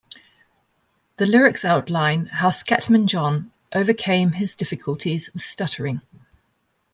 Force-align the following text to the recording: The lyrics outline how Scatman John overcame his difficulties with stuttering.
The 1.17 1.27
lyrics 1.27 1.63
outline 1.63 2.25
how 2.25 2.49
Scatman 2.49 3.05
John 3.05 3.51
overcame 3.71 4.31
his 4.31 4.55
difficulties 4.55 5.29
with 5.31 5.43
stuttering. 5.43 6.01